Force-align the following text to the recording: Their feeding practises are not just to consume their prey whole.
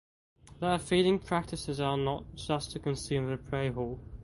Their 0.59 0.79
feeding 0.79 1.19
practises 1.19 1.79
are 1.79 1.95
not 1.95 2.33
just 2.33 2.71
to 2.71 2.79
consume 2.79 3.27
their 3.27 3.37
prey 3.37 3.69
whole. 3.69 3.99